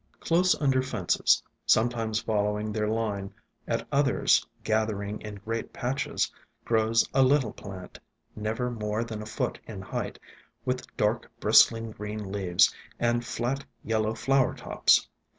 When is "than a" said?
9.03-9.27